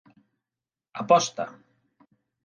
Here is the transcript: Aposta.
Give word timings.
Aposta. 1.03 1.45